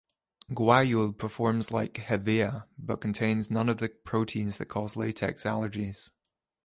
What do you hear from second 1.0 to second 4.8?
performs like "Hevea" but contains none of the proteins that